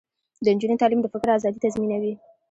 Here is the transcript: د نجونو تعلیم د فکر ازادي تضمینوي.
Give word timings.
د 0.43 0.45
نجونو 0.55 0.79
تعلیم 0.81 0.99
د 1.01 1.07
فکر 1.13 1.27
ازادي 1.37 1.59
تضمینوي. 1.65 2.13